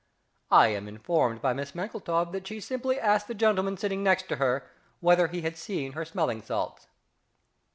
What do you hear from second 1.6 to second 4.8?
MANKLETOW that she simply asked the gentleman sitting next to her